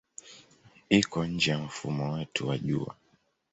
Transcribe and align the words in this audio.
Iko 0.99 1.19
nje 1.31 1.49
ya 1.51 1.59
mfumo 1.63 2.05
wetu 2.13 2.41
wa 2.47 2.55
Jua. 2.57 2.95